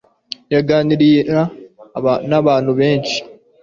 [0.53, 1.41] yaganiraga
[2.29, 3.17] na bantu benshi